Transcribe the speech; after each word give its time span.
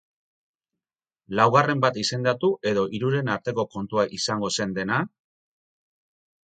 Laugarren 1.39 1.83
bat 1.85 2.01
izendatu 2.05 2.51
edo 2.73 2.87
hiruren 2.99 3.31
arteko 3.37 3.69
kontua 3.77 4.09
izango 4.21 4.53
zen 4.59 4.77
dena? 4.81 5.03